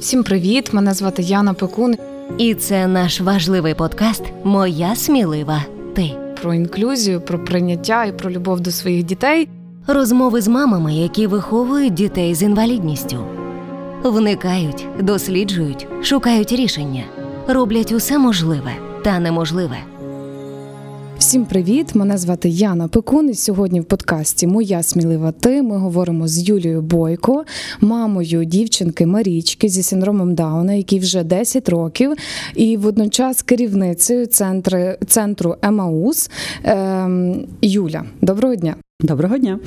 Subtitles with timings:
[0.00, 0.72] Всім привіт!
[0.72, 1.96] Мене звати Яна Пекун
[2.38, 5.64] І це наш важливий подкаст Моя смілива
[5.94, 6.10] ти.
[6.42, 9.48] про інклюзію, про прийняття і про любов до своїх дітей.
[9.86, 13.16] Розмови з мамами, які виховують дітей з інвалідністю.
[14.02, 17.04] Вникають, досліджують, шукають рішення,
[17.48, 18.72] роблять усе можливе
[19.04, 19.76] та неможливе.
[21.34, 21.94] Всім привіт!
[21.94, 23.30] Мене звати Яна Пекун.
[23.30, 27.44] І сьогодні в подкасті Моя смілива ти ми говоримо з Юлією Бойко,
[27.80, 32.12] мамою дівчинки Марічки зі синдромом Дауна, який вже 10 років,
[32.54, 36.30] і водночас керівницею центру, центру ЕМАУС.
[36.64, 38.74] Ем, Юля, доброго дня!
[39.04, 39.58] Доброго дня.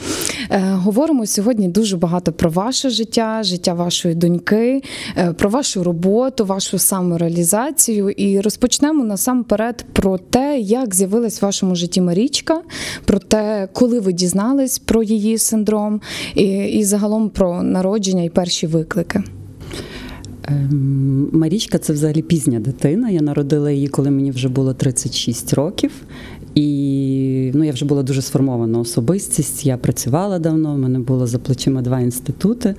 [0.50, 4.84] Е, Говоримо сьогодні дуже багато про ваше життя, життя вашої доньки,
[5.18, 8.09] е, про вашу роботу, вашу самореалізацію.
[8.09, 12.62] І розпочнемо насамперед про те, як з'явилась в вашому житті Марічка,
[13.05, 16.02] про те, коли ви дізнались про її синдром,
[16.36, 19.23] і, і загалом про народження і перші виклики.
[20.48, 23.09] Ем, Марічка це взагалі пізня дитина.
[23.09, 25.92] Я народила її, коли мені вже було 36 років.
[26.58, 29.66] І ну, я вже була дуже сформована особистість.
[29.66, 32.75] Я працювала давно, в мене було за плечима два інститути.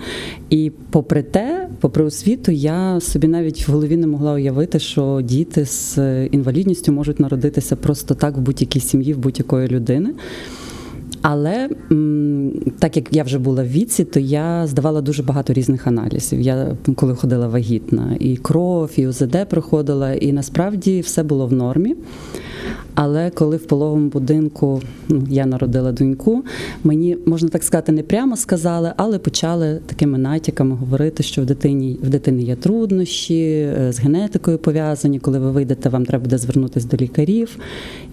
[0.51, 5.65] І попри те, попри освіту, я собі навіть в голові не могла уявити, що діти
[5.65, 10.11] з інвалідністю можуть народитися просто так в будь-якій сім'ї, в будь-якої людини.
[11.23, 11.69] Але
[12.79, 16.41] так як я вже була в віці, то я здавала дуже багато різних аналізів.
[16.41, 21.97] Я коли ходила вагітна, і кров, і ОЗД проходила, і насправді все було в нормі.
[22.95, 26.45] Але коли в пологовому будинку ну, я народила доньку,
[26.85, 31.99] мені можна так сказати, не прямо сказали, але почали такими натяками говорити, що в дитині
[32.03, 33.43] в дитини є труднощі
[33.79, 35.19] е, з генетикою пов'язані.
[35.19, 37.59] Коли ви вийдете, вам треба буде звернутися до лікарів.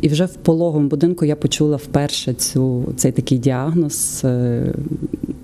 [0.02, 4.22] І вже в пологовому будинку я почула вперше цю цей такий діагноз.
[4.24, 4.74] е,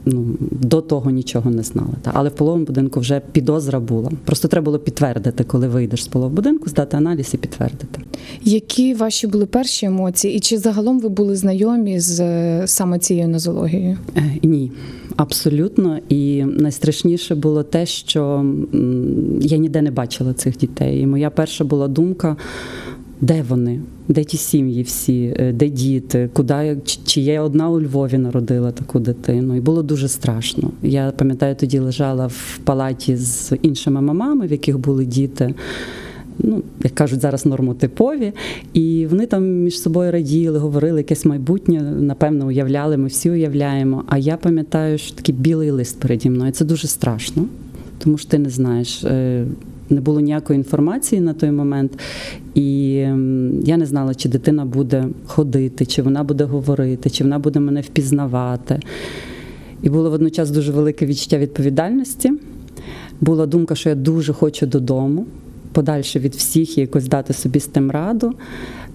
[0.06, 1.94] Ну, до того нічого не знала.
[2.02, 2.12] Та.
[2.14, 4.12] Але в пологовому будинку вже підозра була.
[4.26, 8.00] Просто треба було підтвердити, коли вийдеш з пологового будинку, здати аналіз і підтвердити.
[8.44, 13.28] Які ваші були перші емоції, і чи загалом ви були знайомі з е, саме цією
[13.28, 13.98] нозологією?
[14.18, 14.72] Е, Ні,
[15.16, 16.00] абсолютно.
[16.10, 18.46] І найстрашніше було те, що
[19.42, 21.00] я ніде не бачила цих дітей.
[21.02, 22.36] І моя перша була думка.
[23.22, 23.80] Де вони?
[24.08, 29.00] Де ті сім'ї всі, Е, де діти, куди чи- я одна у Львові народила таку
[29.00, 29.56] дитину?
[29.56, 30.72] І було дуже страшно.
[30.84, 35.54] Я пам'ятаю, тоді лежала в палаті з іншими мамами, в яких були діти.
[36.44, 38.34] Ну, як кажуть, зараз нормотипові,
[38.74, 44.04] і вони там між собою раділи, говорили якесь майбутнє, напевно, уявляли, ми всі уявляємо.
[44.08, 46.52] А я пам'ятаю, що такий білий лист переді мною.
[46.52, 47.46] Це дуже страшно,
[48.00, 49.04] тому що ти не знаєш.
[49.04, 49.46] е,
[49.90, 52.00] Не було ніякої інформації на той момент,
[52.56, 52.92] і
[53.64, 57.82] я не знала, чи дитина буде ходити, чи вона буде говорити, чи вона буде мене
[57.82, 58.80] впізнавати.
[59.84, 62.32] І було водночас дуже велике відчуття відповідальності.
[63.22, 65.26] Була думка, що я дуже хочу додому,
[65.72, 68.34] подальше від всіх і якось дати собі з тим раду.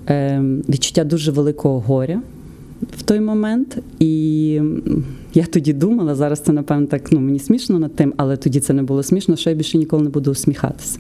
[0.06, 2.20] Ем, Відчуття дуже великого горя
[2.98, 3.78] в той момент.
[3.98, 4.60] І
[5.34, 8.72] я тоді думала, зараз це, напевно, так ну, мені смішно над тим, але тоді це
[8.72, 10.98] не було смішно, що я більше ніколи не буду усміхатися.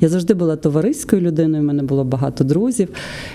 [0.00, 2.88] Я завжди була товариською людиною, в мене було багато друзів.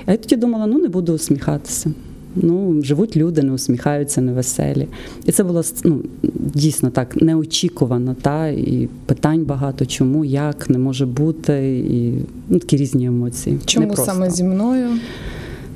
[0.05, 1.91] А я тоді думала, ну не буду усміхатися.
[2.35, 4.87] Ну, живуть люди, не усміхаються, невеселі.
[5.25, 6.01] І це було ну,
[6.53, 12.13] дійсно так неочікувано, та, і питань багато, чому, як, не може бути, і
[12.49, 13.59] ну, такі різні емоції.
[13.65, 14.89] Чому саме зі мною?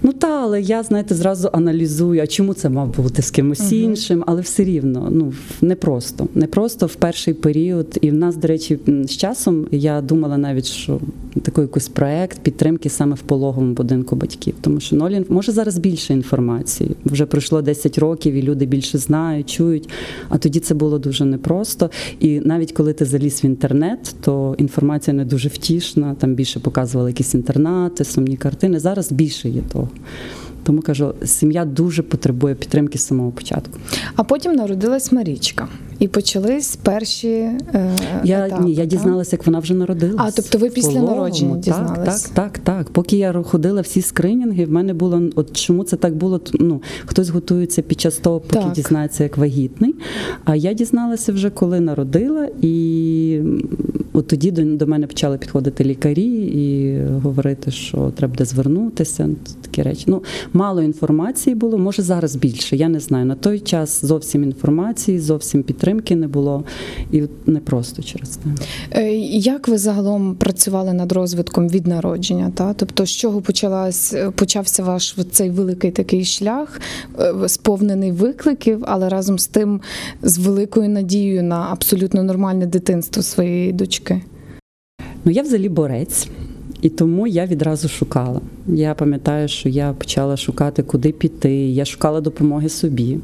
[0.04, 3.82] Ну та, але я, знаєте, зразу аналізую, а чому це мав бути з кимось Мгм.
[3.82, 6.28] іншим, але все рівно, ну непросто.
[6.36, 7.98] Непросто в перший період.
[8.02, 11.00] І в нас, до речі, з часом я думала навіть, що
[11.42, 14.54] такий якийсь проект підтримки саме в пологовому будинку батьків.
[14.62, 16.92] Тому що Нолін може зараз більше інформації.
[17.06, 19.90] Вже пройшло 10 років, і люди більше знають, чують.
[20.30, 21.90] А тоді це було дуже непросто.
[22.20, 26.16] І навіть коли ти заліз в інтернет, то інформація не дуже втішна.
[26.20, 28.80] Там більше показували якісь інтернати, сумні картини.
[28.80, 29.90] Зараз більше є того.
[30.64, 33.80] Тому кажу, сім'я дуже потребує підтримки з самого початку.
[34.16, 35.68] А потім народилась Марічка,
[36.00, 40.22] і почались перші е, Я етапи, ні, я дізналася, як вона вже народилась.
[40.28, 41.22] А, тобто ви після В пологовому.
[41.22, 42.06] народження Так.
[42.06, 42.90] Так, так, так.
[42.90, 46.42] Поки я ходила всі скринінги, в мене було от чому це так було?
[46.54, 48.72] Ну хтось готується під час того, поки Так.
[48.74, 49.96] дізнається як вагітний.
[50.46, 53.40] А я дізналася вже коли народила, і
[54.14, 59.30] от тоді до, до мене почали підходити лікарі і говорити, що треба буде звернутися.
[59.62, 60.04] Такі речі.
[60.08, 60.24] Ну,
[60.54, 62.76] мало інформації було, може зараз більше.
[62.76, 63.26] Я не знаю.
[63.26, 66.64] На той час зовсім інформації, зовсім підтримки не було,
[67.12, 68.40] і не просто через це.
[68.92, 72.52] Е, Як ви загалом працювали над розвитком від народження?
[72.56, 72.74] Та?
[72.74, 76.82] Тобто, з чого почалась, почався ваш цей великий такий шлях,
[77.20, 79.82] е, сповнений викликів, але разом з тим
[80.22, 84.01] з великою надією на абсолютно нормальне дитинство своєї дочки?
[85.26, 86.28] Ну, я взагалі борець,
[86.82, 88.42] і тому я відразу шукала.
[88.68, 91.54] Я пам'ятаю, що я почала шукати, куди піти.
[91.54, 93.20] Я шукала допомоги собі.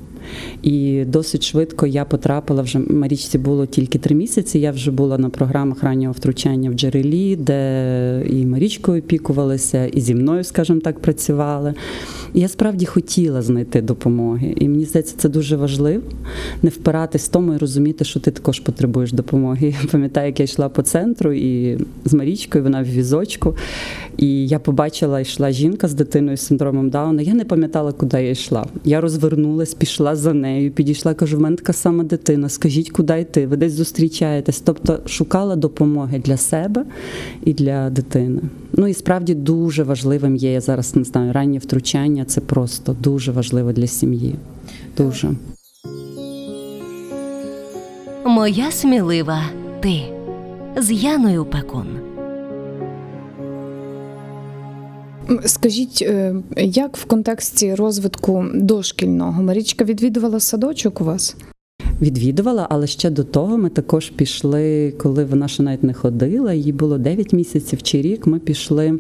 [0.64, 4.60] І досить швидко я потрапила вже Марічці було тільки три місяці.
[4.60, 10.16] Я вже була на програмах раннього втручання в джерелі, де і Марічкою опікувалися, і зі
[10.16, 11.74] мною, скажімо так, працювали.
[12.34, 14.54] І я справді хотіла знайти допомоги.
[14.58, 16.04] І мені здається, це дуже важливо
[16.62, 19.76] не впиратись в тому і розуміти, що ти також потребуєш допомоги.
[19.84, 23.56] Я пам'ятаю, як я йшла по центру і з Марічкою, вона в візочку.
[24.18, 27.22] І я побачила, йшла жінка з дитиною з синдромом Дауна.
[27.22, 28.66] Я не пам'ятала, куди я йшла.
[28.84, 32.50] Я розвернулась, пішла за нею, підійшла, кажу, в мене така сама дитина.
[32.50, 33.48] Скажіть, куди йти?
[33.48, 34.60] Ви десь зустрічаєтесь.
[34.60, 36.86] Тобто шукала допомоги для себе
[37.44, 38.42] і для дитини.
[38.74, 40.52] Ну і справді дуже важливим є.
[40.52, 44.36] Я зараз не знаю, раннє втручання це просто дуже важливо для сім'ї.
[44.98, 45.32] Дуже.
[48.26, 49.42] Моя смілива
[49.80, 50.02] ти
[50.78, 52.07] з Яною Пекун.
[55.46, 61.36] Скажіть, е, як в контексті розвитку дошкільного Марічка відвідувала садочок у вас?
[62.02, 66.74] Відвідувала, але ще до того ми також пішли, коли вона ще навіть не ходила, їй
[66.74, 68.28] було 9 місяців чи рік.
[68.28, 69.00] Ми пішли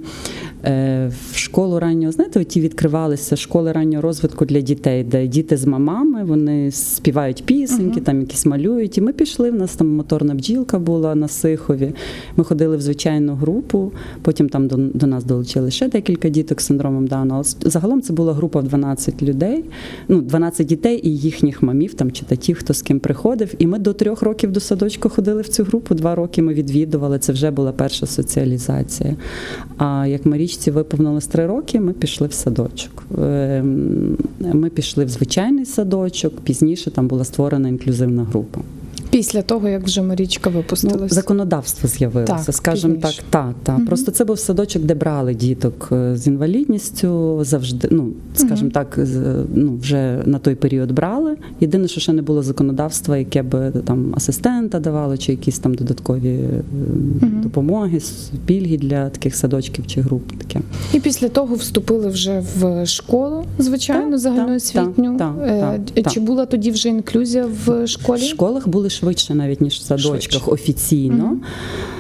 [0.66, 5.66] е, в школу раннього, знаєте, ті відкривалися школи раннього розвитку для дітей, де діти з
[5.66, 8.98] мамами, вони співають пісеньки, там якісь малюють.
[8.98, 9.52] І ми пішли.
[9.52, 11.94] В нас там моторна бджілка була на Сихові.
[12.38, 13.92] Ми ходили в звичайну групу.
[14.22, 17.36] Потім там до, до нас долучили ще декілька діток з синдромом Дауна.
[17.36, 19.66] Але загалом це була група в 12 людей,
[20.08, 23.54] ну 12 дітей і їхніх мамів там чи татів, хто з ким приходив.
[23.60, 25.96] І ми до трьох років до садочку ходили в цю групу.
[25.96, 27.20] Два роки ми відвідували.
[27.20, 29.16] Це вже була перша соціалізація.
[29.78, 33.04] А як Марічці виповнилось три роки, ми пішли в садочок.
[33.22, 36.40] Ем, Ми пішли в звичайний садочок.
[36.40, 38.62] Пізніше там була створена інклюзивна група.
[39.10, 40.52] Після того, як вже Марічка
[40.84, 43.80] Ну, законодавство з'явилося, Так, скажімо так, та, та.
[43.88, 47.88] Просто це був садочок, де брали діток е, з інвалідністю завжди.
[47.92, 49.00] Ну, скажімо так,
[49.56, 51.38] ну, вже на той період брали.
[51.62, 56.30] Єдине, що ще не було законодавства, яке б там асистента давало, чи якісь там додаткові
[56.30, 56.62] е,
[57.44, 58.02] допомоги,
[58.46, 60.32] пільги для таких садочків чи груп.
[60.38, 60.60] Таке.
[60.94, 65.18] І після того вступили вже в школу, звичайно, Так, загальноосвітню.
[65.18, 66.24] так, так, Е, так, Чи так.
[66.24, 68.20] була тоді вже інклюзія в школі?
[68.22, 70.52] В школах були швидше навіть ніж в садочках Швидше.
[70.52, 71.38] офіційно.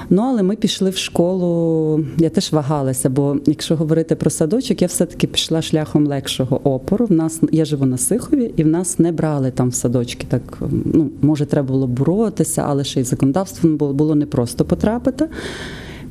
[0.09, 2.05] Ну але ми пішли в школу.
[2.17, 7.05] Я теж вагалася, бо якщо говорити про садочок, я все-таки пішла шляхом легшого опору.
[7.05, 10.27] В нас я живу на Сихові, і в нас не брали там в садочки.
[10.29, 10.41] Так
[10.85, 15.29] ну може, треба було боротися, але ще й законодавством було, було непросто потрапити.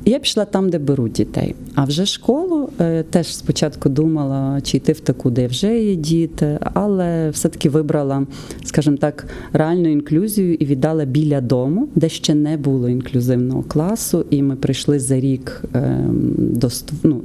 [0.07, 1.55] Я пішла там, де беруть дітей.
[1.75, 6.59] А вже школу е, теж спочатку думала, чи йти в таку, де вже є діти,
[6.73, 8.25] але все-таки вибрала,
[8.63, 14.25] скажімо так, реальну інклюзію і віддала біля дому, де ще не було інклюзивного класу.
[14.29, 16.69] І ми прийшли за рік ем, до
[17.03, 17.21] ну,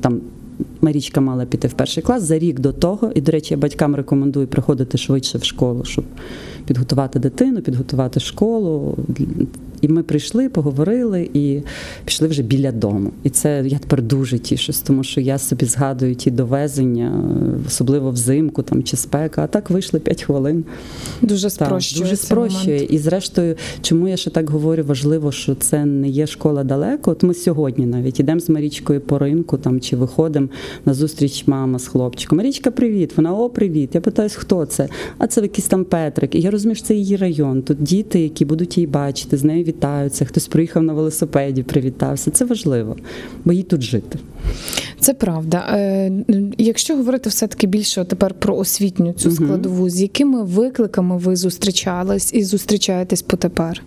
[0.00, 0.20] там.
[0.80, 3.12] Марічка мала піти в перший клас за рік до того.
[3.14, 6.04] І, до речі, я батькам рекомендую приходити швидше в школу, щоб
[6.66, 8.98] підготувати дитину, підготувати школу.
[9.80, 11.60] І ми прийшли, поговорили і
[12.04, 13.10] пішли вже біля дому.
[13.22, 17.24] І це я тепер дуже тішусь, тому що я собі згадую ті довезення,
[17.66, 19.42] особливо взимку там чи спека.
[19.42, 20.64] А так вийшли 5 хвилин.
[21.22, 22.02] Дуже Так, спрощує.
[22.02, 22.74] дуже спрощує.
[22.74, 22.90] момент.
[22.92, 27.10] І зрештою, чому я ще так говорю, важливо, що це не є школа далеко.
[27.10, 30.48] От ми сьогодні навіть ідемо з Марічкою по ринку там чи виходимо
[30.84, 32.38] на зустріч мама з хлопчиком.
[32.38, 33.12] Марічка, привіт.
[33.16, 33.90] Вона о, привіт.
[33.94, 34.88] Я питаюсь, хто це?
[35.18, 36.34] А це якийсь там Петрик.
[36.34, 37.62] І я розумію, що це її район.
[37.62, 40.24] Тут діти, які будуть її бачити, з нею вітаються.
[40.24, 42.30] Хтось приїхав на велосипеді, привітався.
[42.30, 42.96] Це важливо,
[43.44, 44.18] бо їй тут жити.
[45.00, 45.58] Це правда.
[45.70, 46.12] Е,
[46.58, 52.44] Якщо говорити все-таки більше тепер про освітню цю складову, з якими викликами ви зустрічались і
[52.44, 53.82] зустрічаєтесь потепер?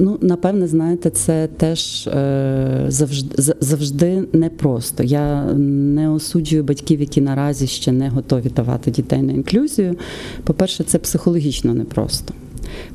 [0.00, 5.02] Ну, напевне, знаєте, це теж е, завжди, завжди непросто.
[5.02, 9.96] Я не осуджую батьків, які наразі ще не готові давати дітей на інклюзію.
[10.44, 12.34] По-перше, це психологічно непросто.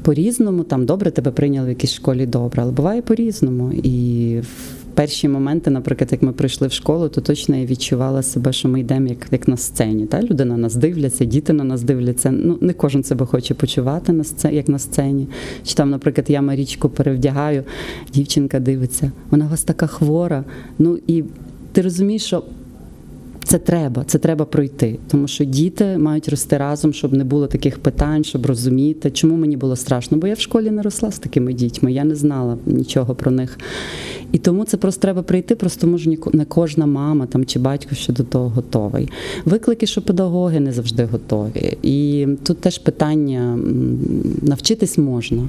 [0.01, 3.71] По-різному, там добре тебе прийняли в якійсь школі добре, але буває по-різному.
[3.71, 8.53] І в- перші моменти, наприклад, як ми прийшли в школу, то точно я відчувала себе,
[8.53, 10.05] що ми йдемо як, як на сцені.
[10.05, 10.21] Та?
[10.21, 12.31] Люди на нас дивляться, діти на нас дивляться.
[12.31, 15.27] Ну, не кожен себе хоче почувати на сцені, як на сцені.
[15.63, 17.63] Чи там, наприклад, я Марічку перевдягаю,
[18.13, 20.43] дівчинка дивиться, вона у вас така хвора.
[20.79, 21.23] Ну і
[21.71, 22.43] ти розумієш, що
[23.53, 27.79] це треба, це треба пройти, тому що діти мають рости разом, щоб не було таких
[27.79, 30.17] питань, щоб розуміти, чому мені було страшно.
[30.17, 33.59] Бо я в школі не росла з такими дітьми, я не знала нічого про них.
[34.31, 38.13] І тому це просто треба прийти, просто може не кожна мама там чи батько ще
[38.13, 39.09] до того готовий.
[39.45, 41.77] Виклики, що педагоги не завжди готові.
[41.81, 43.59] І тут теж питання
[44.41, 45.47] навчитись можна.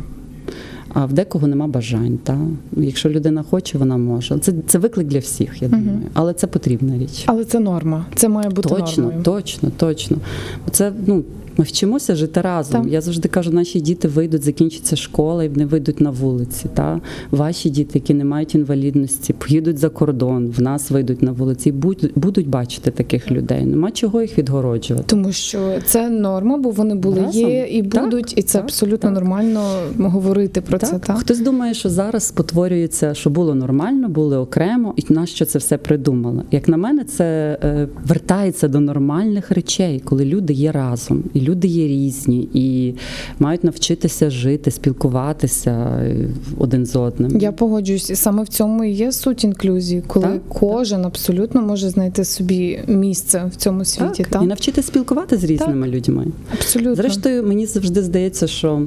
[0.94, 2.18] А в декого нема бажань.
[2.24, 2.38] Та?
[2.76, 4.38] Якщо людина хоче, вона може.
[4.38, 6.00] Це, це виклик для всіх, я думаю.
[6.14, 7.22] Але це потрібна річ.
[7.26, 8.06] Але це норма.
[8.14, 9.24] Це має бути Точно, нормою.
[9.24, 10.16] точно, точно.
[10.70, 11.24] Це ну.
[11.56, 12.82] Ми вчимося жити разом.
[12.82, 12.92] Так.
[12.92, 16.66] Я завжди кажу, наші діти вийдуть, закінчиться школа і вони вийдуть на вулиці.
[16.74, 21.68] Та ваші діти, які не мають інвалідності, поїдуть за кордон, в нас вийдуть на вулиці
[21.68, 23.64] і будуть, будуть бачити таких людей.
[23.64, 25.04] Нема чого їх відгороджувати.
[25.06, 27.42] Тому що це норма, бо вони були, Разом.
[27.50, 29.12] є і Так, будуть, і це так, абсолютно так.
[29.12, 29.60] нормально
[29.98, 30.98] говорити про це.
[30.98, 31.18] Так?
[31.18, 36.42] Хтось думає, що зараз спотворюється, що було нормально, було окремо, і нащо це все придумали.
[36.50, 41.68] Як на мене, це е, вертається до нормальних речей, коли люди є разом, і люди
[41.68, 42.94] є різні, і
[43.38, 45.70] мають навчитися жити, спілкуватися
[46.02, 47.38] е, один з одним.
[47.40, 51.88] Я погоджуюсь, і саме в цьому і є суть інклюзії, коли Так, кожен абсолютно може
[51.90, 54.22] знайти собі місце в цьому світі.
[54.22, 56.26] Так, так, і навчитися спілкуватися з різними людьми.
[56.52, 56.94] абсолютно.
[56.94, 58.82] Зрештою, мені завжди здається, що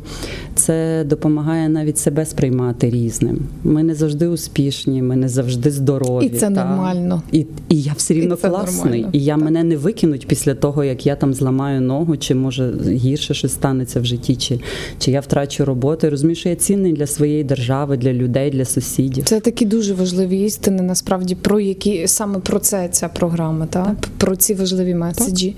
[0.56, 3.40] це допомагає навіть себе сприймати різним.
[3.64, 6.26] Ми не завжди успішні, ми не завжди здорові.
[6.26, 6.50] І це та.
[6.50, 7.22] нормально.
[7.32, 8.84] І, і я все рівно І класний.
[8.92, 9.10] нормально.
[9.14, 9.44] І я Так.
[9.44, 14.00] мене не викинуть після того, як я там зламаю ногу, чи може гірше щось станеться
[14.00, 14.60] в житті, чи,
[15.00, 16.08] чи я втрачу роботу.
[16.08, 19.24] Я розумію, що я цінний для своєї держави, для людей, для сусідів.
[19.24, 24.36] Це такі дуже важливі істини, насправді про які саме про це ця програма, та про
[24.36, 25.56] ці важливі меседжі.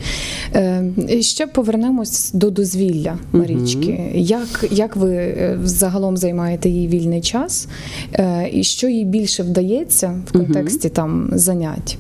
[0.56, 0.92] Е,
[1.22, 4.12] ще повернемось до дозвілля Марічки.
[4.16, 7.68] Як, як ви е, загалом займаєте її вільний час,
[8.14, 11.98] е, і що їй більше вдається в контексті там занять?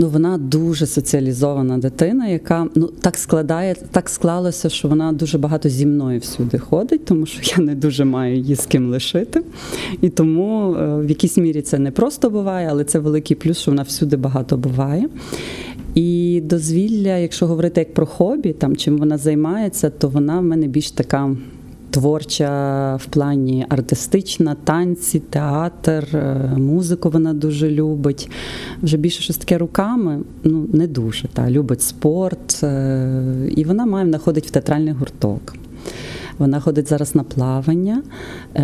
[0.00, 5.68] Ну вона дуже соціалізована дитина, яка ну так складає, так склалося, що вона дуже багато
[5.68, 9.42] зі мною всюди ходить, тому що я не дуже маю її з ким лишити.
[10.00, 13.70] І тому е, в якійсь мірі це не просто буває, але це великий плюс, що
[13.70, 15.08] вона всюди багато буває.
[15.94, 20.66] І дозвілля, якщо говорити як про хобі, там чим вона займається, то вона в мене
[20.66, 21.36] більш така.
[21.90, 28.30] Творча в плані артистична, танці, театр, е, музику вона дуже любить.
[28.82, 31.28] Вже більше щось таке руками, ну не дуже.
[31.28, 32.60] Та, любить спорт.
[32.62, 35.54] е, І вона має вона ходить в театральний гурток.
[36.38, 38.02] Вона ходить зараз на плавання,
[38.54, 38.62] е,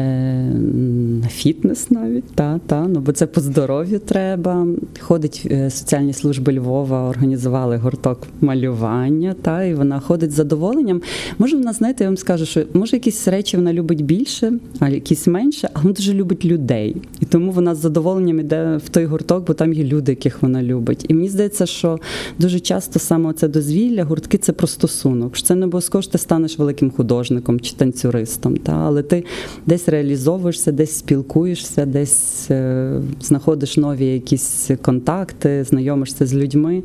[1.22, 4.66] на фітнес навіть, та, та, ну, бо це по здоров'ю треба.
[5.00, 11.02] Ходить е, соціальні служби Львова, організували гурток малювання, та, і вона ходить з задоволенням.
[11.38, 15.26] Може, вона, знаєте, я вам скажу, що може якісь речі вона любить більше, а якісь
[15.26, 16.96] менше, але вона дуже любить людей.
[17.20, 20.62] І тому вона з задоволенням йде в той гурток, бо там є люди, яких вона
[20.62, 21.06] любить.
[21.08, 21.98] І мені здається, що
[22.38, 25.36] дуже часто саме це дозвілля, гуртки це про стосунок.
[25.36, 28.72] Що це не обов'язково що ти станеш великим художником чи танцюристом, та?
[28.72, 29.24] але ти
[29.66, 36.82] десь реалізовуєшся, десь спілкуєшся, десь е, знаходиш нові якісь контакти, знайомишся з людьми.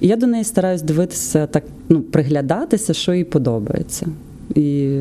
[0.00, 4.06] І я до неї стараюсь дивитися, так ну, приглядатися, що їй подобається.
[4.54, 4.98] І,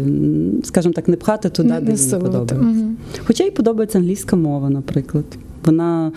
[0.64, 2.26] скажімо так, не пхати туди, де їй не силувати.
[2.26, 2.84] подобається.
[2.84, 2.98] Мгм.
[3.26, 5.26] Хоча їй подобається англійська мова, наприклад.
[5.72, 6.12] Вона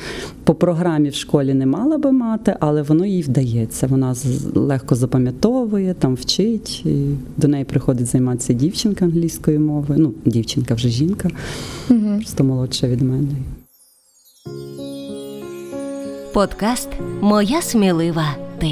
[0.45, 3.87] по програмі в школі не мала би мати, але воно їй вдається.
[3.87, 4.15] Вона
[4.55, 6.83] легко запам'ятовує, там вчить.
[6.87, 10.01] І до неї приходить займатися дівчинка англійською мовою.
[10.01, 11.29] Ну, дівчинка вже жінка,
[11.89, 12.17] Мгм.
[12.17, 13.29] просто молодша від мене.
[16.33, 16.89] Подкаст
[17.21, 18.27] Моя смілива
[18.59, 18.71] ти.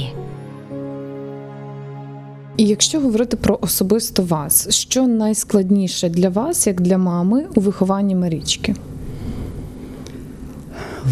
[2.57, 8.15] І якщо говорити про особисто вас, що найскладніше для вас, як для мами, у вихованні
[8.15, 8.75] Марічки?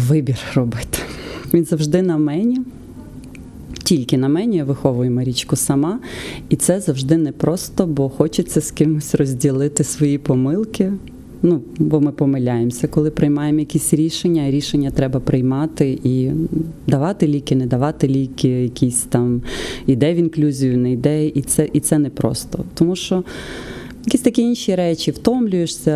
[0.05, 0.99] Вибір робити.
[1.53, 2.61] Він завжди на мені.
[3.83, 5.99] Тільки на мені я виховую Марічку сама,
[6.49, 10.93] і це завжди непросто, бо хочеться з кимось розділити свої помилки.
[11.41, 14.51] Ну, бо ми помиляємося, коли приймаємо якісь рішення.
[14.51, 16.31] Рішення треба приймати і
[16.87, 19.41] давати ліки, не давати ліки, якісь там
[19.85, 22.65] іде в інклюзію, не йде, і це, і це непросто.
[22.73, 23.23] Тому що
[24.07, 25.91] Якісь такі інші речі, втомлюєшся,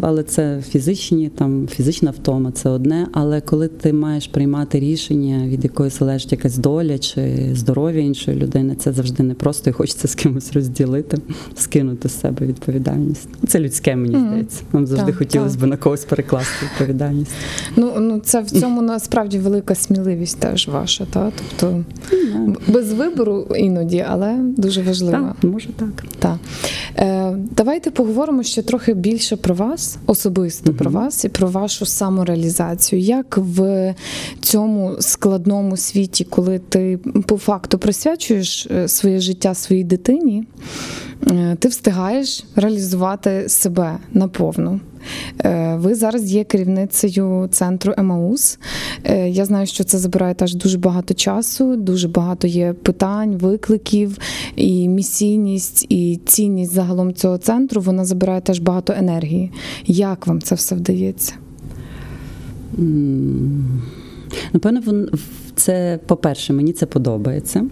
[0.00, 3.06] але це фізичні, там фізична втома це одне.
[3.12, 8.74] Але коли ти маєш приймати рішення, від якої залежить якась доля чи здоров'я іншої людини,
[8.78, 11.18] це завжди не просто і хочеться з кимось розділити,
[11.56, 13.28] скинути з себе відповідальність.
[13.48, 14.26] Це людське, мені Мгм.
[14.28, 14.62] здається.
[14.72, 15.64] Нам завжди Так, хотілося так.
[15.64, 17.30] б на когось перекласти відповідальність.
[17.76, 21.32] Ну, ну це в цьому насправді велика сміливість теж ваша, та?
[21.58, 21.84] тобто
[22.46, 25.12] б- без вибору іноді, але дуже важливо.
[25.40, 26.04] Так, може так.
[26.18, 26.36] Так.
[27.36, 33.00] Давайте поговоримо ще трохи більше про вас, особисто про вас і про вашу самореалізацію.
[33.00, 33.94] Як в
[34.40, 40.44] цьому складному світі, коли ти по факту присвячуєш е, своє життя своїй дитині,
[41.30, 44.80] е, ти встигаєш реалізувати себе наповну.
[45.44, 48.58] Е, Ви зараз є керівницею центру Емаус.
[49.04, 54.18] Е, Я знаю, що це забирає теж дуже багато часу, дуже багато є питань, викликів,
[54.56, 59.52] і місійність, і цінність загалом цього центру вона забирає теж багато енергії.
[59.86, 61.32] Як вам це все вдається?
[64.52, 65.06] Напевно,
[65.56, 67.66] це, по-перше, мені це подобається.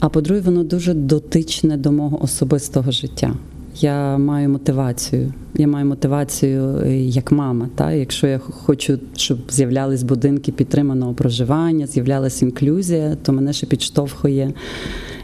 [0.00, 3.34] А по-друге, воно дуже дотичне до мого особистого життя.
[3.82, 5.32] Я маю мотивацію.
[5.54, 7.68] Я маю мотивацію е, як мама.
[7.74, 7.92] Та?
[7.92, 14.52] Якщо я хочу, щоб з'являлись будинки підтриманого проживання, з'являлася інклюзія, то мене ще підштовхує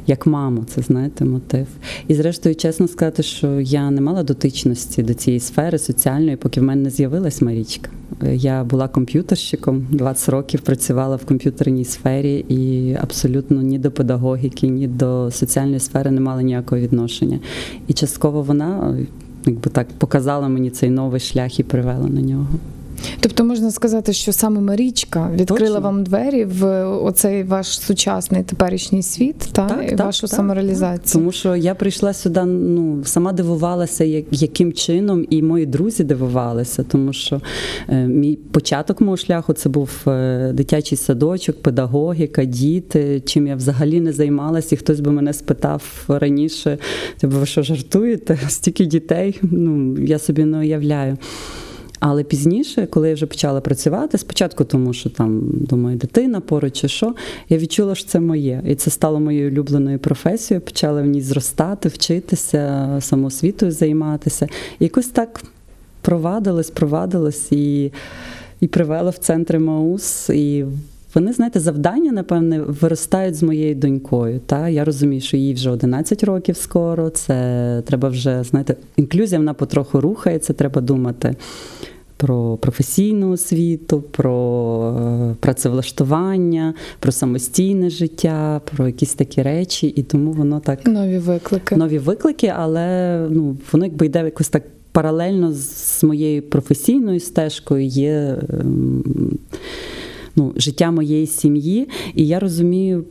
[0.08, 1.66] як маму, це знаєте, мотив.
[2.08, 6.64] І зрештою, чесно сказати, що я не мала дотичності до цієї сфери соціальної, поки в
[6.64, 7.90] мене не з'явилась Марічка.
[8.32, 14.86] Я була комп'ютерщиком, 20 років працювала в комп'ютерній сфері і абсолютно ні до педагогіки, ні
[14.86, 17.40] до соціальної сфери не мала ніякого відношення.
[17.88, 18.98] І частково вона.
[19.46, 22.48] Якби так показала мені цей новий шлях і привела на нього.
[23.20, 25.80] Тобто можна сказати, що саме Марічка відкрила Точно.
[25.80, 31.20] вам двері в оцей ваш сучасний теперішній світ та і вашу самореалізацію.
[31.20, 36.82] Тому що я прийшла сюди, ну сама дивувалася, як, яким чином, і мої друзі дивувалися,
[36.82, 37.40] тому що
[37.88, 43.22] е, мій початок мого шляху це був е, дитячий садочок, педагогіка, діти.
[43.26, 46.78] Чим я взагалі не займалася, і хтось би мене спитав раніше:
[47.22, 48.38] ви що жартуєте?
[48.48, 49.38] Стільки дітей?
[49.42, 51.18] Ну я собі не уявляю.
[52.00, 56.88] Але пізніше, коли я вже почала працювати, спочатку тому, що там думаю, дитина поруч чи
[56.88, 57.14] що,
[57.48, 58.62] я відчула, що це моє.
[58.66, 60.60] І це стало моєю улюбленою професією.
[60.60, 64.46] Почала в ній зростати, вчитися, самоосвітою займатися.
[64.78, 65.42] І якось так
[66.00, 67.92] провадилось, провадилось і,
[68.60, 70.30] і привела в центр Маус.
[70.30, 70.64] І
[71.18, 74.40] вони, знаєте, завдання, напевне, виростають з моєю донькою.
[74.46, 74.68] Та?
[74.68, 77.10] Я розумію, що їй вже 11 років скоро.
[77.10, 81.36] Це треба вже, знаєте, інклюзія вона потроху рухається, треба думати.
[82.16, 90.32] Про професійну освіту, про е, працевлаштування, про самостійне життя, про якісь такі речі, і тому
[90.32, 91.76] воно так Нові виклики.
[91.76, 97.84] нові виклики, але ну воно якби йде якось так паралельно з моєю професійною стежкою.
[97.86, 99.04] Є ем,
[100.38, 103.04] ну, життя моєї сім'ї, і я розумію,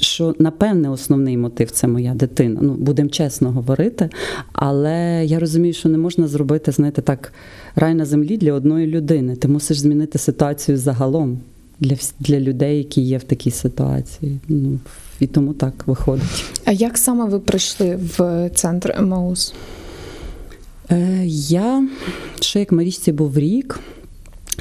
[0.00, 2.60] що напевне основний мотив це моя дитина.
[2.62, 4.10] Ну, будемо чесно говорити.
[4.52, 7.32] Але я розумію, що не можна зробити, знаєте, так
[7.76, 9.36] рай на землі для одної людини.
[9.36, 11.38] Ти мусиш змінити ситуацію загалом.
[11.80, 14.78] Для для людей, які є в такій ситуації, ну
[15.20, 16.44] і тому так виходить.
[16.64, 19.54] А як саме ви прийшли в центр Емаус?
[20.90, 21.88] Е, Я
[22.40, 23.80] ще як Марічці був рік,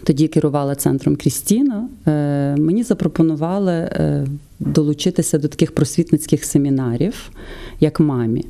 [0.03, 1.89] тоді керувала центром Крістіна.
[2.07, 4.27] Е, Мені запропонували е,
[4.59, 7.31] долучитися до таких просвітницьких семінарів,
[7.79, 8.45] як мамі.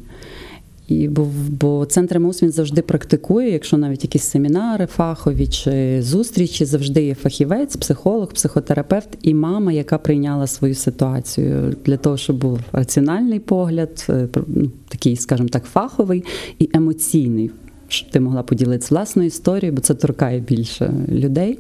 [0.87, 6.65] І бо, бо центр МУС він завжди практикує, якщо навіть якісь семінари фахові чи зустрічі,
[6.65, 12.59] завжди є фахівець, психолог, психотерапевт і мама, яка прийняла свою ситуацію для того, щоб був
[12.71, 16.23] раціональний погляд, е, ну, такий, скажімо так, фаховий
[16.59, 17.51] і емоційний,
[17.87, 21.59] щоб ти могла поділитися власною історією, бо це торкає більше людей.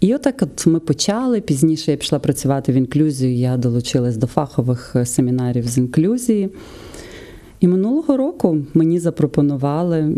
[0.00, 1.40] І отак от ми почали.
[1.40, 3.34] Пізніше я пішла працювати в інклюзію.
[3.34, 6.48] Я долучилась до фахових е, семінарів з інклюзії.
[7.60, 10.14] І минулого року мені запропонували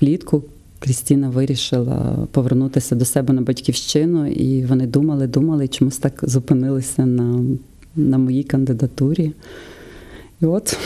[0.00, 0.42] влітку.
[0.78, 7.06] Крістіна вирішила повернутися до себе на батьківщину, і вони думали, думали, і чомусь так зупинилися
[7.06, 7.44] на,
[7.96, 9.32] на моїй кандидатурі.
[10.40, 10.78] І от,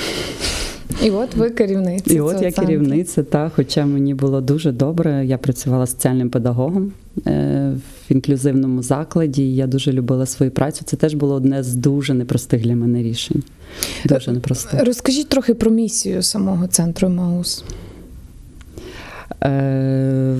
[1.03, 2.15] І от ви керівниця.
[2.15, 2.67] і от я центру.
[2.67, 5.27] керівниця, та, хоча мені було дуже добре.
[5.27, 6.93] Я працювала соціальним педагогом
[7.27, 7.73] е,
[8.09, 9.43] в інклюзивному закладі.
[9.43, 10.85] і Я дуже любила свою працю.
[10.85, 13.43] Це теж було одне з дуже непростих для мене рішень.
[14.05, 14.85] Дуже непростих.
[14.85, 17.65] Розкажіть трохи про місію самого центру Емаус.
[19.45, 20.37] Е,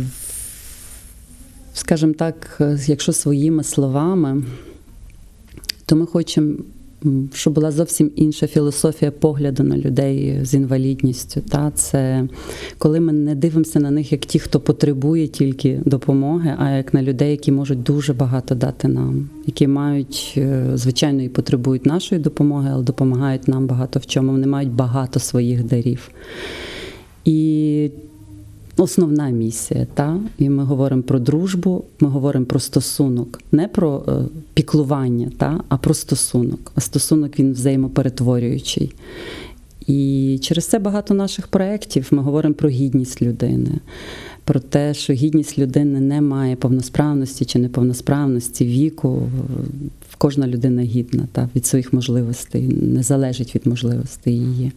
[1.75, 4.43] Скажімо так, якщо своїми словами,
[5.87, 6.55] то ми хочемо
[7.05, 11.41] м, щоб була зовсім інша філософія погляду на людей з інвалідністю.
[11.41, 12.29] Та це
[12.79, 17.03] коли ми не дивимося на них як ті, хто потребує тільки допомоги, а як на
[17.03, 22.71] людей, які можуть дуже багато дати нам, які мають, е, звичайно, і потребують нашої допомоги,
[22.73, 24.33] але допомагають нам багато в чому.
[24.33, 26.11] Вони мають багато своїх дарів.
[27.25, 27.91] І
[28.77, 30.21] основна місія, та?
[30.39, 34.13] і ми говоримо про дружбу, ми говоримо про стосунок, не про е,
[34.55, 35.61] піклування, та?
[35.69, 36.73] а про стосунок.
[36.75, 38.93] А стосунок він взаємоперетворюючий.
[39.87, 43.71] І через це багато наших проєктів ми говоримо про гідність людини,
[44.45, 49.23] про те, що гідність людини не має повносправності чи неповносправності, віку.
[50.23, 54.73] Кожна людина гідна та, від своїх можливостей, не залежить від можливостей її.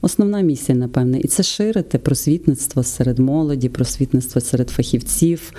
[0.00, 5.52] Основна місія, напевне, і це ширити просвітництво серед молоді, просвітництво серед фахівців,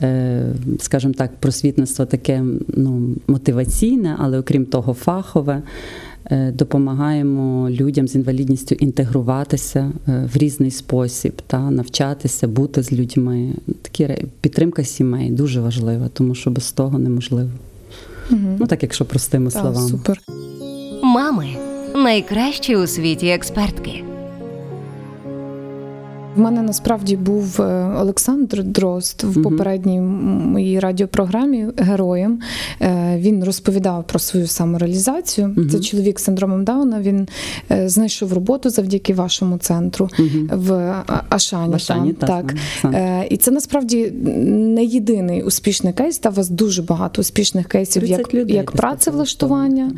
[0.00, 0.42] е,
[0.78, 5.62] скажімо так, просвітництво таке ну, мотиваційне, але окрім того, фахове.
[6.30, 13.52] Е, Допомагаємо людям з інвалідністю інтегруватися е, в різний спосіб та навчатися, бути з людьми.
[13.82, 14.08] Такі
[14.40, 17.50] підтримка сімей дуже важлива, тому що без того неможливо.
[18.30, 18.56] Угу.
[18.60, 19.88] Ну так, якщо простими Так, словами.
[19.88, 20.20] супер.
[21.02, 21.46] Мами
[21.94, 24.04] найкращі у світі експертки.
[26.36, 32.40] В мене насправді був е, Олександр Дрозд в попередній моїй радіопрограмі героєм.
[32.80, 35.48] Е, Він розповідав про свою самореалізацію.
[35.48, 35.70] Мгм.
[35.70, 37.00] Це чоловік з синдромом Дауна.
[37.00, 37.28] Він
[37.70, 40.50] е, знайшов роботу завдяки вашому центру Мгм.
[40.52, 40.94] в
[41.28, 41.72] Ашані.
[41.72, 43.26] В Ашані, там, так, так.
[43.30, 44.10] І це насправді
[44.50, 46.18] не єдиний успішний кейс.
[46.18, 49.92] Та у вас дуже багато успішних кейсів, як, людей як працевлаштування.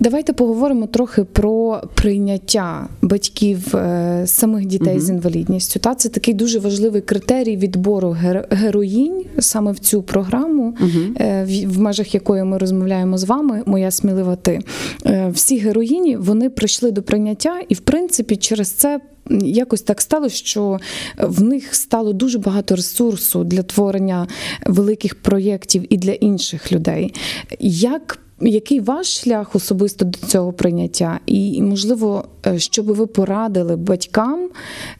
[0.00, 5.00] Давайте поговоримо трохи про прийняття батьків е, самих дітей Мгм.
[5.00, 5.80] з інвалідністю.
[5.80, 8.16] Та це такий дуже важливий критерій відбору
[8.50, 10.74] героїнь саме в цю програму,
[11.20, 13.62] е, в- межах якої ми розмовляємо з вами.
[13.66, 14.60] Моя смілива ти.
[15.06, 19.00] Е, Всі героїні вони прийшли до прийняття, і в принципі через це.
[19.42, 20.78] Якось так сталося, що
[21.18, 24.26] в них стало дуже багато ресурсу для творення
[24.66, 27.14] великих проєктів і для інших людей.
[27.60, 31.20] Як який ваш шлях особисто до цього прийняття?
[31.26, 34.48] І, можливо, е, що би ви порадили батькам,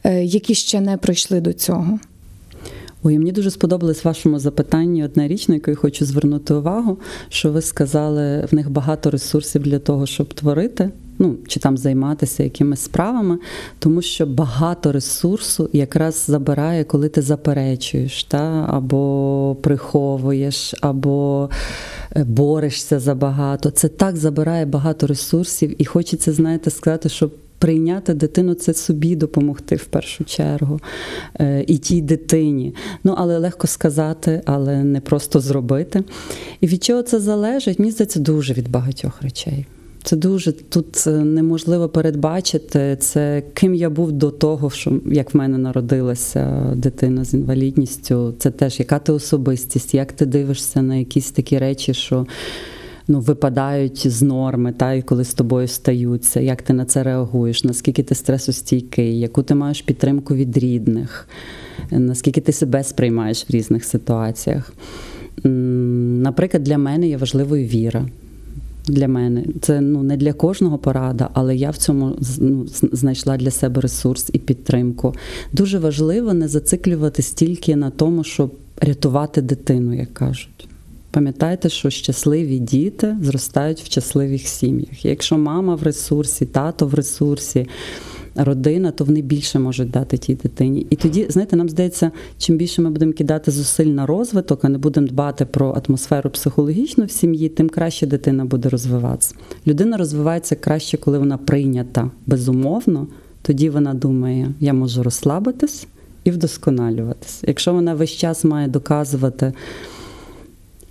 [0.04, 1.98] е, які ще не прийшли до цього?
[3.02, 7.52] Ой, мені дуже сподобалось вашому запитанні одна річ, на яку я хочу звернути увагу, що
[7.52, 10.90] ви сказали, в них багато ресурсів для того, щоб творити.
[11.18, 13.38] Ну, чи там займатися якимись справами,
[13.78, 18.66] тому що багато ресурсу якраз забирає, коли ти заперечуєш, та?
[18.70, 21.50] або приховуєш, або
[22.16, 23.70] е, борешся за багато.
[23.70, 27.30] Це так забирає багато ресурсів, і хочеться, знаєте, сказати, що
[27.60, 30.80] прийняти дитину це собі допомогти в першу чергу
[31.40, 32.74] е, і тій дитині.
[33.04, 36.04] Ну, але легко сказати, але не просто зробити.
[36.60, 37.78] І від чого це залежить?
[37.78, 39.66] Мені здається, дуже від багатьох речей.
[40.02, 45.36] Це дуже тут е, неможливо передбачити це, ким я був до того, що як в
[45.36, 48.34] мене народилася дитина з інвалідністю.
[48.38, 52.26] Це теж яка ти особистість, як ти дивишся на якісь такі речі, що
[53.08, 57.64] ну, випадають з норми, та і коли з тобою стаються, як ти на це реагуєш,
[57.64, 61.28] наскільки ти стресостійкий, яку ти маєш підтримку від рідних,
[61.90, 64.72] наскільки ти себе сприймаєш в різних ситуаціях.
[65.44, 68.06] Наприклад, для мене є важливою віра.
[68.88, 73.50] Для мене це ну не для кожного порада, але я в цьому ну, знайшла для
[73.50, 75.14] себе ресурс і підтримку.
[75.52, 80.68] Дуже важливо не зациклюватись тільки на тому, щоб рятувати дитину, як кажуть.
[81.10, 85.04] Пам'ятайте, що щасливі діти зростають в щасливих сім'ях.
[85.04, 87.66] Якщо мама в ресурсі, тато в ресурсі,
[88.34, 90.86] родина, то вони більше можуть дати тій дитині.
[90.90, 94.78] І тоді, знаєте, нам здається, чим більше ми будемо кидати зусиль на розвиток, а не
[94.78, 99.34] будемо дбати про атмосферу психологічну в сім'ї, тим краще дитина буде розвиватися.
[99.66, 103.06] Людина розвивається краще, коли вона прийнята безумовно.
[103.42, 105.86] Тоді вона думає, я можу розслабитись
[106.24, 107.42] і вдосконалюватись.
[107.46, 109.52] Якщо вона весь час має доказувати,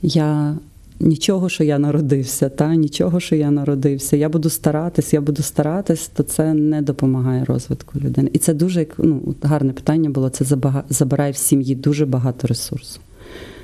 [0.02, 0.58] я
[1.00, 4.18] нічого, що я народився, та нічого, що я народився.
[4.18, 8.30] Я буду старатись, я буду старатись, то це не допомагає розвитку людини.
[8.34, 10.30] І це дуже ну, гарне питання було.
[10.30, 13.00] Це забага- забирає в сім'ї дуже багато ресурсу.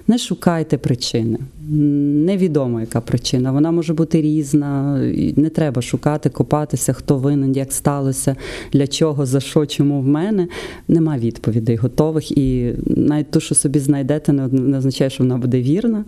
[0.08, 1.40] Не шукайте причини.
[1.70, 3.52] Невідомо, яка причина.
[3.52, 5.00] Вона може бути різна.
[5.36, 8.36] Не треба шукати, копатися, хто винен, як сталося,
[8.74, 10.48] для чого, за що, чому в мене.
[10.88, 12.38] Нема відповідей готових.
[12.38, 16.06] І навіть ту, що собі знайдете, не означає, що вона буде вірна.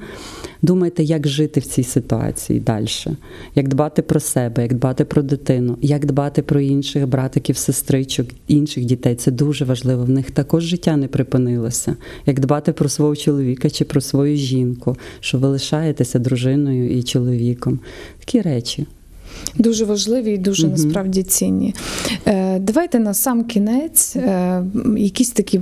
[0.61, 2.87] Думайте, як жити в цій ситуації далі,
[3.55, 8.85] як дбати про себе, як дбати про дитину, як дбати про інших братиків, сестричок, інших
[8.85, 9.15] дітей.
[9.15, 10.03] Це дуже важливо.
[10.03, 11.95] В них також життя не припинилося.
[12.25, 17.79] Як дбати про свого чоловіка чи про свою жінку, що ви лишаєтеся дружиною і чоловіком.
[18.19, 18.85] Такі речі.
[19.57, 21.75] Дуже важливі і дуже насправді цінні.
[22.27, 24.63] Е, давайте на сам кінець е,
[24.97, 25.61] якісь такі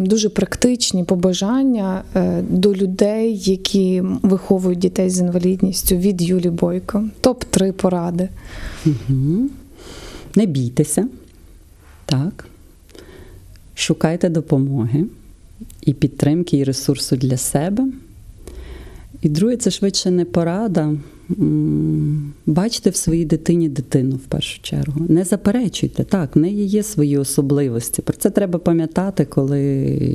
[0.00, 7.04] дуже практичні побажання е, до людей, які виховують дітей з інвалідністю від Юлі Бойко.
[7.20, 8.28] Топ 3 поради.
[8.86, 9.48] Угу.
[10.36, 11.08] Не бійтеся.
[12.06, 12.48] Так.
[13.74, 15.04] Шукайте допомоги
[15.86, 17.88] і підтримки, і ресурсу для себе.
[19.22, 20.94] І друге, це швидше не порада.
[22.46, 25.06] Бачте в своїй дитині дитину в першу чергу.
[25.08, 28.02] Не заперечуйте, так, в неї є свої особливості.
[28.02, 29.60] Про це треба пам'ятати, коли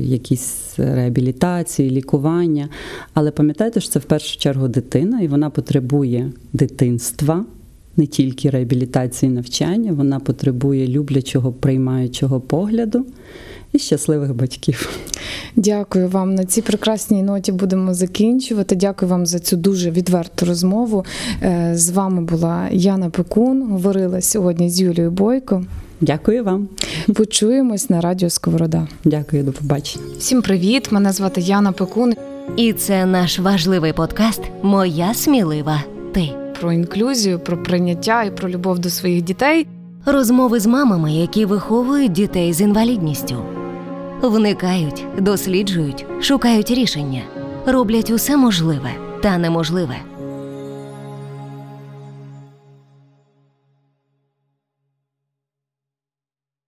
[0.06, 2.70] якісь реабілітації, лікування.
[3.14, 7.46] Але пам'ятайте, що це в першу чергу дитина, і вона потребує дитинства,
[7.98, 13.06] не тільки реабілітації навчання, вона потребує люблячого, приймаючого погляду
[13.74, 14.90] і щасливих батьків.
[15.56, 17.52] Дякую вам на цій прекрасній ноті.
[17.52, 18.76] Будемо закінчувати.
[18.76, 21.06] Дякую вам за цю дуже відверту розмову.
[21.44, 23.72] Е, З вами була Яна Пекун.
[23.72, 25.64] Говорила сьогодні з Юлією Бойко.
[26.02, 26.68] Дякую вам.
[27.16, 28.88] Почуємось на радіо Сковорода.
[29.06, 30.06] Дякую, до побачення.
[30.20, 30.92] Всім привіт!
[30.92, 32.14] Мене звати Яна Пекун.
[32.58, 36.30] І це наш важливий подкаст Моя смілива ти.
[36.60, 39.68] Про інклюзію, про прийняття і про любов до своїх дітей.
[40.06, 43.36] Розмови з мамами, які виховують дітей з інвалідністю.
[44.22, 47.22] Вникають, досліджують, шукають рішення,
[47.66, 48.92] роблять усе можливе
[49.24, 49.96] та неможливе